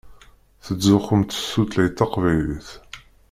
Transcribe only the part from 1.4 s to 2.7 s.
s tutlayt taqbaylit.